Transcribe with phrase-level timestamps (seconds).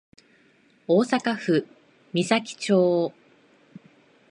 [0.87, 1.67] 大阪府
[2.11, 3.13] 岬町